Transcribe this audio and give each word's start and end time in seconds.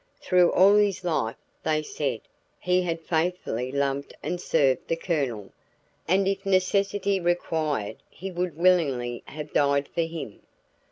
Through 0.19 0.51
all 0.53 0.77
his 0.77 1.03
life, 1.03 1.35
they 1.63 1.83
said, 1.83 2.21
he 2.59 2.81
had 2.81 2.99
faithfully 3.01 3.71
loved 3.71 4.15
and 4.23 4.41
served 4.41 4.87
the 4.87 4.95
Colonel, 4.95 5.51
and 6.07 6.27
if 6.27 6.43
necessity 6.43 7.19
required, 7.19 7.97
he 8.09 8.31
would 8.31 8.57
willingly 8.57 9.21
have 9.27 9.53
died 9.53 9.87
for 9.87 10.01
him. 10.01 10.41